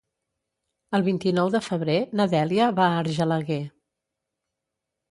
El 0.99 1.05
vint-i-nou 1.07 1.51
de 1.57 1.61
febrer 1.67 1.99
na 2.21 2.27
Dèlia 2.35 2.71
va 2.81 2.89
a 2.95 2.97
Argelaguer. 3.05 3.63